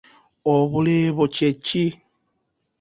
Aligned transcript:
Obuleebo 0.53 1.23
kye 1.35 1.49
ki? 1.65 1.83